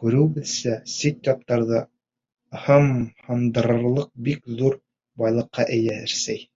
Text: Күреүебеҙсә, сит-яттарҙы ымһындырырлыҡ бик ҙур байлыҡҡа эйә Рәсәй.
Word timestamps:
Күреүебеҙсә, 0.00 0.74
сит-яттарҙы 0.90 1.80
ымһындырырлыҡ 2.74 4.12
бик 4.28 4.46
ҙур 4.60 4.76
байлыҡҡа 5.24 5.66
эйә 5.78 5.98
Рәсәй. 6.04 6.46